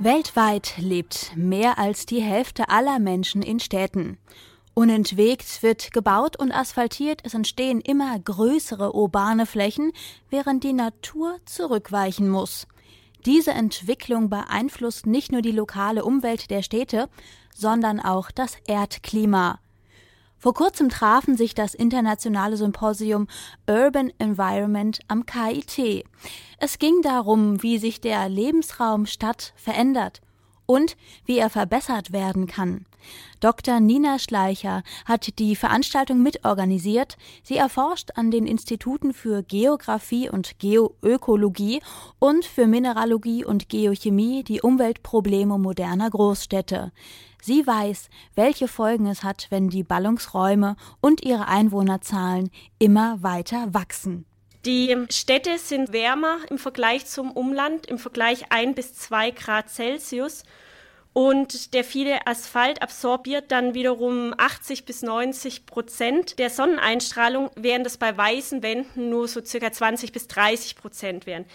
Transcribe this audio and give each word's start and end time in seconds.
Weltweit 0.00 0.74
lebt 0.78 1.32
mehr 1.34 1.76
als 1.76 2.06
die 2.06 2.20
Hälfte 2.20 2.68
aller 2.68 3.00
Menschen 3.00 3.42
in 3.42 3.58
Städten. 3.58 4.16
Unentwegt 4.72 5.64
wird 5.64 5.92
gebaut 5.92 6.38
und 6.38 6.52
asphaltiert, 6.52 7.22
es 7.24 7.34
entstehen 7.34 7.80
immer 7.80 8.16
größere 8.16 8.94
urbane 8.94 9.44
Flächen, 9.44 9.90
während 10.30 10.62
die 10.62 10.72
Natur 10.72 11.40
zurückweichen 11.46 12.30
muss. 12.30 12.68
Diese 13.26 13.50
Entwicklung 13.50 14.30
beeinflusst 14.30 15.06
nicht 15.06 15.32
nur 15.32 15.42
die 15.42 15.50
lokale 15.50 16.04
Umwelt 16.04 16.48
der 16.50 16.62
Städte, 16.62 17.08
sondern 17.52 17.98
auch 17.98 18.30
das 18.30 18.56
Erdklima. 18.68 19.58
Vor 20.38 20.54
kurzem 20.54 20.88
trafen 20.88 21.36
sich 21.36 21.54
das 21.54 21.74
internationale 21.74 22.56
Symposium 22.56 23.26
Urban 23.68 24.12
Environment 24.18 25.00
am 25.08 25.26
KIT. 25.26 26.04
Es 26.58 26.78
ging 26.78 27.02
darum, 27.02 27.62
wie 27.62 27.78
sich 27.78 28.00
der 28.00 28.28
Lebensraum 28.28 29.06
Stadt 29.06 29.52
verändert 29.56 30.20
und 30.68 30.96
wie 31.24 31.38
er 31.38 31.48
verbessert 31.48 32.12
werden 32.12 32.46
kann. 32.46 32.84
Dr. 33.40 33.80
Nina 33.80 34.18
Schleicher 34.18 34.82
hat 35.06 35.38
die 35.38 35.56
Veranstaltung 35.56 36.22
mitorganisiert. 36.22 37.16
Sie 37.42 37.56
erforscht 37.56 38.10
an 38.16 38.30
den 38.30 38.46
Instituten 38.46 39.14
für 39.14 39.42
Geographie 39.42 40.28
und 40.28 40.58
Geoökologie 40.58 41.80
und 42.18 42.44
für 42.44 42.66
Mineralogie 42.66 43.46
und 43.46 43.70
Geochemie 43.70 44.44
die 44.44 44.60
Umweltprobleme 44.60 45.56
moderner 45.58 46.10
Großstädte. 46.10 46.92
Sie 47.40 47.66
weiß, 47.66 48.10
welche 48.34 48.68
Folgen 48.68 49.06
es 49.06 49.22
hat, 49.22 49.46
wenn 49.50 49.70
die 49.70 49.84
Ballungsräume 49.84 50.76
und 51.00 51.24
ihre 51.24 51.48
Einwohnerzahlen 51.48 52.50
immer 52.78 53.22
weiter 53.22 53.72
wachsen. 53.72 54.26
Die 54.68 54.94
Städte 55.08 55.56
sind 55.56 55.94
wärmer 55.94 56.40
im 56.50 56.58
Vergleich 56.58 57.06
zum 57.06 57.32
Umland, 57.32 57.86
im 57.86 57.98
Vergleich 57.98 58.52
ein 58.52 58.74
bis 58.74 58.92
zwei 58.92 59.30
Grad 59.30 59.70
Celsius. 59.70 60.42
Und 61.14 61.72
der 61.72 61.84
viele 61.84 62.26
Asphalt 62.26 62.82
absorbiert 62.82 63.50
dann 63.50 63.72
wiederum 63.72 64.34
80 64.36 64.84
bis 64.84 65.00
90 65.00 65.64
Prozent 65.64 66.38
der 66.38 66.50
Sonneneinstrahlung, 66.50 67.48
während 67.56 67.86
es 67.86 67.96
bei 67.96 68.14
weißen 68.14 68.62
Wänden 68.62 69.08
nur 69.08 69.26
so 69.26 69.42
circa 69.42 69.72
20 69.72 70.12
bis 70.12 70.28
30 70.28 70.76
Prozent 70.76 71.24
wären. 71.24 71.46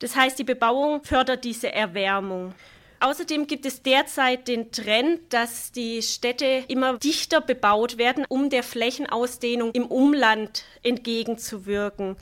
Das 0.00 0.16
heißt, 0.16 0.36
die 0.36 0.42
Bebauung 0.42 1.04
fördert 1.04 1.44
diese 1.44 1.72
Erwärmung. 1.72 2.52
Außerdem 2.98 3.46
gibt 3.46 3.64
es 3.64 3.84
derzeit 3.84 4.48
den 4.48 4.72
Trend, 4.72 5.20
dass 5.32 5.70
die 5.70 6.02
Städte 6.02 6.64
immer 6.66 6.98
dichter 6.98 7.40
bebaut 7.40 7.96
werden, 7.96 8.24
um 8.28 8.50
der 8.50 8.64
Flächenausdehnung 8.64 9.70
im 9.70 9.86
Umland 9.86 10.64
entgegenzuwirken. 10.82 12.16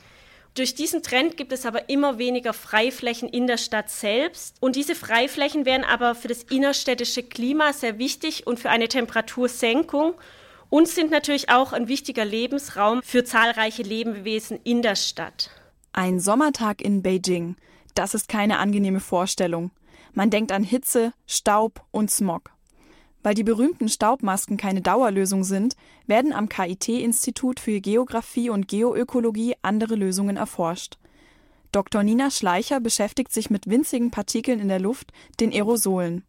Durch 0.55 0.77
diesen 0.77 1.02
Trend 1.02 1.36
gibt 1.36 1.52
es 1.52 1.66
aber 1.66 1.88
immer 1.88 2.19
weniger 2.19 2.52
Freiflächen 2.52 3.28
in 3.28 3.48
der 3.48 3.58
Stadt 3.58 3.91
selbst. 3.91 4.56
Und 4.60 4.77
diese 4.77 4.94
Freiflächen 4.94 5.64
wären 5.64 5.83
aber 5.83 6.14
für 6.14 6.28
das 6.28 6.44
innerstädtische 6.44 7.24
Klima 7.24 7.72
sehr 7.72 7.98
wichtig 7.98 8.47
und 8.47 8.60
für 8.60 8.70
eine 8.70 8.86
Temperatursenkung 8.86 10.14
und 10.70 10.86
sind 10.86 11.10
natürlich 11.10 11.50
auch 11.50 11.72
ein 11.72 11.88
wichtiger 11.88 12.25
Lebensraum 12.25 13.02
für 13.02 13.25
zahlreiche 13.25 13.82
Lebewesen 13.82 14.60
in 14.62 14.82
der 14.82 14.94
Stadt. 14.94 15.50
Ein 15.92 16.20
Sommertag 16.20 16.80
in 16.80 17.02
Beijing. 17.02 17.56
Das 17.97 18.14
ist 18.14 18.28
keine 18.28 18.58
angenehme 18.58 19.00
Vorstellung. 19.00 19.72
Man 20.12 20.30
denkt 20.30 20.52
an 20.52 20.62
Hitze, 20.62 21.12
Staub 21.27 21.84
und 21.91 22.12
Smog. 22.12 22.53
Weil 23.25 23.34
die 23.34 23.42
berühmten 23.42 23.89
Staubmasken 23.89 24.58
keine 24.58 24.83
Dauerlösung 24.83 25.44
sind, 25.44 25.77
werden 26.06 26.34
am 26.34 26.50
KIT-Institut 26.50 27.58
für 27.58 27.81
Geographie 27.81 28.50
und 28.50 28.69
Geoökologie 28.69 29.55
andere 29.62 29.94
Lösungen 29.97 30.36
erforscht. 30.36 30.98
Dr. 31.72 32.03
Nina 32.03 32.31
Schleicher 32.31 32.81
beschäftigt 32.81 33.33
sich 33.33 33.48
mit 33.48 33.69
winzigen 33.69 34.11
Partikeln 34.11 34.61
in 34.61 34.69
der 34.69 34.78
Luft, 34.78 35.11
den 35.41 35.53
Aerosolen. 35.53 36.22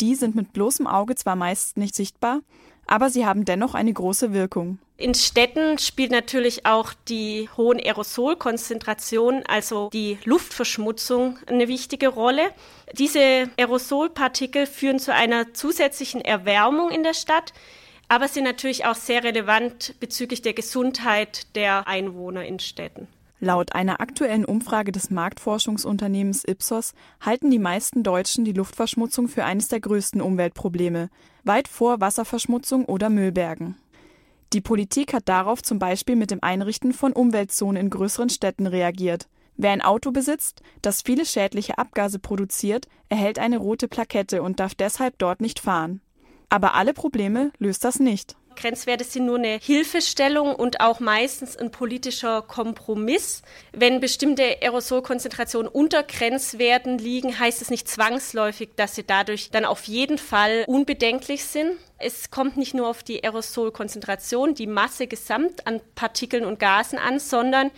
Die 0.00 0.16
sind 0.16 0.34
mit 0.34 0.52
bloßem 0.52 0.88
Auge 0.88 1.14
zwar 1.14 1.36
meist 1.36 1.76
nicht 1.76 1.94
sichtbar, 1.94 2.40
aber 2.86 3.10
sie 3.10 3.26
haben 3.26 3.44
dennoch 3.44 3.74
eine 3.74 3.92
große 3.92 4.32
Wirkung. 4.32 4.78
In 4.98 5.14
Städten 5.14 5.78
spielt 5.78 6.10
natürlich 6.10 6.64
auch 6.64 6.94
die 7.08 7.50
hohen 7.56 7.78
Aerosolkonzentrationen, 7.78 9.44
also 9.46 9.90
die 9.92 10.18
Luftverschmutzung, 10.24 11.38
eine 11.46 11.68
wichtige 11.68 12.08
Rolle. 12.08 12.50
Diese 12.94 13.50
Aerosolpartikel 13.58 14.66
führen 14.66 14.98
zu 14.98 15.12
einer 15.12 15.52
zusätzlichen 15.52 16.22
Erwärmung 16.22 16.90
in 16.90 17.02
der 17.02 17.12
Stadt, 17.12 17.52
aber 18.08 18.28
sind 18.28 18.44
natürlich 18.44 18.86
auch 18.86 18.94
sehr 18.94 19.22
relevant 19.22 19.96
bezüglich 20.00 20.40
der 20.40 20.54
Gesundheit 20.54 21.54
der 21.56 21.86
Einwohner 21.86 22.44
in 22.46 22.58
Städten. 22.58 23.08
Laut 23.38 23.74
einer 23.74 24.00
aktuellen 24.00 24.46
Umfrage 24.46 24.92
des 24.92 25.10
Marktforschungsunternehmens 25.10 26.44
Ipsos 26.44 26.94
halten 27.20 27.50
die 27.50 27.58
meisten 27.58 28.02
Deutschen 28.02 28.46
die 28.46 28.54
Luftverschmutzung 28.54 29.28
für 29.28 29.44
eines 29.44 29.68
der 29.68 29.80
größten 29.80 30.22
Umweltprobleme, 30.22 31.10
weit 31.44 31.68
vor 31.68 32.00
Wasserverschmutzung 32.00 32.86
oder 32.86 33.10
Müllbergen. 33.10 33.76
Die 34.54 34.62
Politik 34.62 35.12
hat 35.12 35.28
darauf 35.28 35.62
zum 35.62 35.78
Beispiel 35.78 36.16
mit 36.16 36.30
dem 36.30 36.42
Einrichten 36.42 36.94
von 36.94 37.12
Umweltzonen 37.12 37.82
in 37.82 37.90
größeren 37.90 38.30
Städten 38.30 38.66
reagiert. 38.66 39.28
Wer 39.58 39.72
ein 39.72 39.82
Auto 39.82 40.12
besitzt, 40.12 40.62
das 40.80 41.02
viele 41.02 41.26
schädliche 41.26 41.76
Abgase 41.76 42.18
produziert, 42.18 42.88
erhält 43.10 43.38
eine 43.38 43.58
rote 43.58 43.86
Plakette 43.88 44.42
und 44.42 44.60
darf 44.60 44.74
deshalb 44.74 45.18
dort 45.18 45.42
nicht 45.42 45.60
fahren. 45.60 46.00
Aber 46.48 46.74
alle 46.74 46.94
Probleme 46.94 47.52
löst 47.58 47.84
das 47.84 47.98
nicht. 47.98 48.36
Grenzwerte 48.56 49.04
sind 49.04 49.26
nur 49.26 49.36
eine 49.36 49.58
Hilfestellung 49.62 50.54
und 50.54 50.80
auch 50.80 50.98
meistens 50.98 51.56
ein 51.56 51.70
politischer 51.70 52.42
Kompromiss. 52.42 53.42
Wenn 53.72 54.00
bestimmte 54.00 54.42
Aerosolkonzentrationen 54.62 55.70
unter 55.70 56.02
Grenzwerten 56.02 56.98
liegen, 56.98 57.38
heißt 57.38 57.62
es 57.62 57.70
nicht 57.70 57.88
zwangsläufig, 57.88 58.70
dass 58.76 58.94
sie 58.94 59.04
dadurch 59.04 59.50
dann 59.50 59.64
auf 59.64 59.84
jeden 59.84 60.18
Fall 60.18 60.64
unbedenklich 60.66 61.44
sind. 61.44 61.72
Es 61.98 62.30
kommt 62.30 62.56
nicht 62.56 62.74
nur 62.74 62.88
auf 62.88 63.02
die 63.02 63.22
Aerosolkonzentration, 63.22 64.54
die 64.54 64.66
Masse 64.66 65.06
gesamt 65.06 65.66
an 65.66 65.80
Partikeln 65.94 66.44
und 66.44 66.58
Gasen 66.58 66.98
an, 66.98 67.20
sondern 67.20 67.70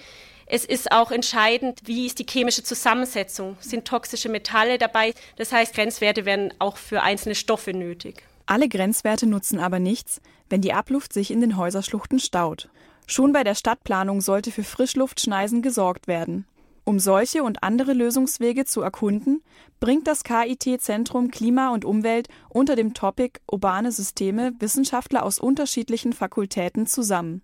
es 0.50 0.65
ist 0.65 0.93
auch 0.93 1.10
entscheidend, 1.10 1.81
wie 1.84 2.06
ist 2.06 2.19
die 2.19 2.27
chemische 2.27 2.62
Zusammensetzung. 2.62 3.59
Sind 3.60 3.87
toxische 3.87 4.31
Metalle 4.31 4.78
dabei? 4.78 5.12
Das 5.37 5.53
heißt, 5.53 5.75
Grenzwerte 5.75 6.25
werden 6.25 6.55
auch 6.59 6.78
für 6.78 7.03
einzelne 7.03 7.34
Stoffe 7.34 7.75
nötig. 7.75 8.22
Alle 8.50 8.70
Grenzwerte 8.70 9.26
nutzen 9.26 9.59
aber 9.59 9.78
nichts, 9.78 10.22
wenn 10.48 10.62
die 10.62 10.72
Abluft 10.72 11.12
sich 11.12 11.31
in 11.31 11.42
den 11.42 11.59
Häuserschluchten 11.59 12.19
staut. 12.19 12.70
Schon 13.06 13.34
bei 13.34 13.44
der 13.44 13.54
Stadtplanung 13.54 14.22
sollte 14.22 14.50
für 14.50 14.64
Frischluftschneisen 14.64 15.60
gesorgt 15.60 16.09
werden. 16.09 16.47
Um 16.84 16.98
solche 16.98 17.42
und 17.42 17.62
andere 17.62 17.92
Lösungswege 17.92 18.64
zu 18.64 18.81
erkunden, 18.81 19.42
bringt 19.81 20.06
das 20.06 20.25
KIT-Zentrum 20.25 21.31
Klima 21.31 21.75
und 21.75 21.84
Umwelt 21.84 22.28
unter 22.48 22.75
dem 22.75 22.94
Topic 22.94 23.38
Urbane 23.53 23.92
Systeme 23.92 24.54
Wissenschaftler 24.60 25.25
aus 25.25 25.38
unterschiedlichen 25.38 26.15
Fakultäten 26.15 26.86
zusammen. 26.86 27.42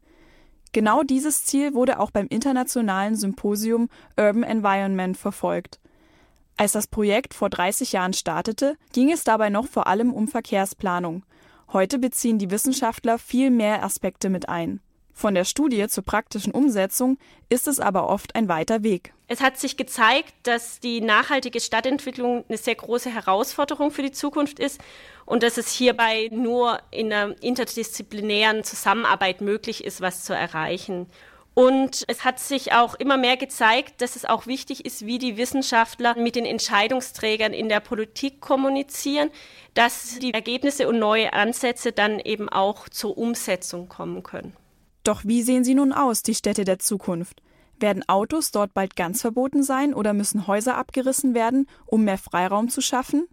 Genau 0.72 1.02
dieses 1.02 1.44
Ziel 1.44 1.74
wurde 1.74 2.00
auch 2.00 2.12
beim 2.12 2.28
internationalen 2.28 3.14
Symposium 3.14 3.90
Urban 4.16 4.42
Environment 4.42 5.18
verfolgt. 5.18 5.80
Als 6.56 6.72
das 6.72 6.86
Projekt 6.86 7.34
vor 7.34 7.50
30 7.50 7.92
Jahren 7.92 8.12
startete, 8.12 8.76
ging 8.92 9.10
es 9.10 9.24
dabei 9.24 9.50
noch 9.50 9.66
vor 9.66 9.88
allem 9.88 10.12
um 10.12 10.28
Verkehrsplanung. 10.28 11.24
Heute 11.72 11.98
beziehen 11.98 12.38
die 12.38 12.50
Wissenschaftler 12.50 13.18
viel 13.18 13.50
mehr 13.50 13.82
Aspekte 13.82 14.28
mit 14.28 14.48
ein. 14.48 14.80
Von 15.12 15.34
der 15.34 15.44
Studie 15.44 15.86
zur 15.88 16.04
praktischen 16.04 16.52
Umsetzung 16.52 17.18
ist 17.48 17.68
es 17.68 17.80
aber 17.80 18.08
oft 18.08 18.34
ein 18.34 18.48
weiter 18.48 18.82
Weg. 18.82 19.14
Es 19.26 19.40
hat 19.40 19.58
sich 19.58 19.76
gezeigt, 19.76 20.34
dass 20.42 20.80
die 20.80 21.00
nachhaltige 21.00 21.60
Stadtentwicklung 21.60 22.44
eine 22.48 22.58
sehr 22.58 22.74
große 22.74 23.10
Herausforderung 23.10 23.90
für 23.90 24.02
die 24.02 24.12
Zukunft 24.12 24.58
ist 24.58 24.80
und 25.24 25.42
dass 25.42 25.56
es 25.56 25.70
hierbei 25.72 26.28
nur 26.32 26.78
in 26.90 27.12
einer 27.12 27.42
interdisziplinären 27.42 28.64
Zusammenarbeit 28.64 29.40
möglich 29.40 29.84
ist, 29.84 30.00
was 30.00 30.24
zu 30.24 30.34
erreichen. 30.34 31.06
Und 31.54 32.04
es 32.08 32.24
hat 32.24 32.40
sich 32.40 32.72
auch 32.72 32.96
immer 32.96 33.16
mehr 33.16 33.36
gezeigt, 33.36 34.02
dass 34.02 34.16
es 34.16 34.24
auch 34.24 34.46
wichtig 34.46 34.84
ist, 34.84 35.06
wie 35.06 35.18
die 35.18 35.36
Wissenschaftler 35.36 36.16
mit 36.18 36.34
den 36.34 36.44
Entscheidungsträgern 36.44 37.52
in 37.52 37.68
der 37.68 37.78
Politik 37.78 38.40
kommunizieren, 38.40 39.30
dass 39.72 40.18
die 40.18 40.34
Ergebnisse 40.34 40.88
und 40.88 40.98
neue 40.98 41.32
Ansätze 41.32 41.92
dann 41.92 42.18
eben 42.18 42.48
auch 42.48 42.88
zur 42.88 43.16
Umsetzung 43.16 43.88
kommen 43.88 44.24
können. 44.24 44.56
Doch 45.04 45.22
wie 45.24 45.42
sehen 45.42 45.64
sie 45.64 45.74
nun 45.74 45.92
aus, 45.92 46.22
die 46.22 46.34
Städte 46.34 46.64
der 46.64 46.80
Zukunft? 46.80 47.40
Werden 47.78 48.08
Autos 48.08 48.50
dort 48.50 48.74
bald 48.74 48.96
ganz 48.96 49.20
verboten 49.20 49.62
sein 49.62 49.94
oder 49.94 50.12
müssen 50.12 50.46
Häuser 50.46 50.76
abgerissen 50.76 51.34
werden, 51.34 51.68
um 51.86 52.04
mehr 52.04 52.18
Freiraum 52.18 52.68
zu 52.68 52.80
schaffen? 52.80 53.28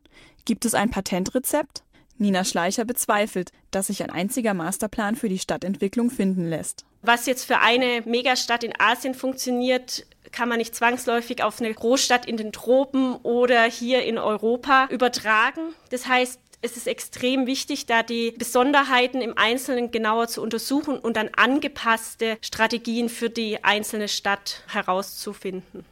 Gibt 0.46 0.66
es 0.66 0.74
ein 0.74 0.90
Patentrezept? 0.90 1.84
Nina 2.22 2.46
Schleicher 2.46 2.86
bezweifelt, 2.86 3.52
dass 3.72 3.88
sich 3.88 4.04
ein 4.04 4.12
einziger 4.12 4.54
Masterplan 4.54 5.16
für 5.16 5.28
die 5.28 5.40
Stadtentwicklung 5.40 6.10
finden 6.10 6.48
lässt. 6.48 6.86
Was 7.02 7.26
jetzt 7.26 7.46
für 7.46 7.60
eine 7.60 8.04
Megastadt 8.06 8.64
in 8.64 8.74
Asien 8.80 9.16
funktioniert, 9.16 10.06
kann 10.32 10.48
man 10.48 10.60
nicht 10.60 10.76
zwangsläufig 10.76 11.44
auf 11.44 11.60
eine 11.60 11.74
Großstadt 11.74 12.26
in 12.26 12.38
den 12.38 12.52
Tropen 12.52 13.16
oder 13.18 13.64
hier 13.64 14.04
in 14.04 14.18
Europa 14.18 14.88
übertragen. 14.92 15.74
Das 15.90 16.08
heißt, 16.08 16.40
es 16.62 16.78
ist 16.78 16.88
extrem 16.88 17.48
wichtig, 17.48 17.88
da 17.88 18.04
die 18.04 18.32
Besonderheiten 18.38 19.20
im 19.22 19.36
Einzelnen 19.36 19.90
genauer 19.90 20.28
zu 20.28 20.44
untersuchen 20.44 21.00
und 21.00 21.18
dann 21.18 21.30
angepasste 21.36 22.38
Strategien 22.42 23.10
für 23.10 23.32
die 23.32 23.64
einzelne 23.64 24.08
Stadt 24.08 24.64
herauszufinden. 24.68 25.86